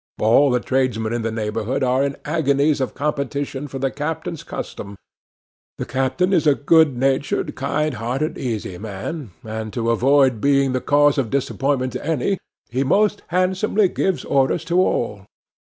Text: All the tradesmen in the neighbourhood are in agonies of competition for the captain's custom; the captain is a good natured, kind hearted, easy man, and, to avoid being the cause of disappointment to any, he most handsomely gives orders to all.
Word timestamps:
All 0.19 0.49
the 0.49 0.59
tradesmen 0.59 1.13
in 1.13 1.21
the 1.21 1.31
neighbourhood 1.31 1.83
are 1.83 2.03
in 2.03 2.15
agonies 2.25 2.81
of 2.81 2.95
competition 2.95 3.67
for 3.67 3.77
the 3.77 3.91
captain's 3.91 4.41
custom; 4.41 4.95
the 5.77 5.85
captain 5.85 6.33
is 6.33 6.47
a 6.47 6.55
good 6.55 6.97
natured, 6.97 7.55
kind 7.55 7.93
hearted, 7.93 8.35
easy 8.35 8.79
man, 8.79 9.29
and, 9.45 9.71
to 9.73 9.91
avoid 9.91 10.41
being 10.41 10.71
the 10.73 10.81
cause 10.81 11.19
of 11.19 11.29
disappointment 11.29 11.93
to 11.93 12.03
any, 12.03 12.39
he 12.71 12.83
most 12.83 13.21
handsomely 13.27 13.87
gives 13.87 14.25
orders 14.25 14.65
to 14.65 14.79
all. 14.81 15.27